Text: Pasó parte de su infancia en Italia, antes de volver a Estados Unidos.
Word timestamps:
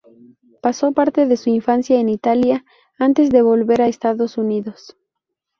Pasó 0.63 0.93
parte 0.93 1.27
de 1.27 1.37
su 1.37 1.51
infancia 1.51 1.99
en 1.99 2.09
Italia, 2.09 2.65
antes 2.97 3.29
de 3.29 3.43
volver 3.43 3.83
a 3.83 3.87
Estados 3.87 4.39
Unidos. 4.39 4.97